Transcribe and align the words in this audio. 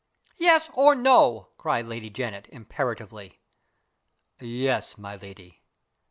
"Yes, 0.37 0.67
or 0.73 0.95
no?" 0.95 1.49
cried 1.59 1.85
Lady 1.85 2.09
Janet, 2.09 2.47
imperatively. 2.51 3.39
"Yes, 4.39 4.97
my 4.97 5.15
lady." 5.15 5.61